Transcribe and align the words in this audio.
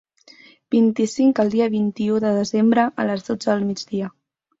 Vint-i-cinc 0.75 1.41
el 1.43 1.51
dia 1.55 1.67
vint-i-u 1.73 2.17
de 2.23 2.31
desembre 2.37 2.87
a 3.05 3.05
les 3.11 3.27
dotze 3.29 3.51
del 3.53 3.67
migdia. 3.69 4.09